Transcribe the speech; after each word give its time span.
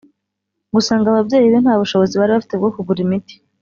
gusa 0.75 0.91
ngo 0.97 1.07
ababyeyi 1.09 1.47
be 1.53 1.59
nta 1.63 1.73
bushobozi 1.81 2.13
bari 2.15 2.31
bafite 2.35 2.53
bwo 2.59 2.69
kugura 2.75 2.99
imiti 3.05 3.35